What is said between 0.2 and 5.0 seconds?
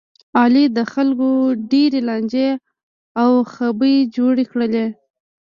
علي د خلکو ډېرې لانجې او خبې جوړې کړلې.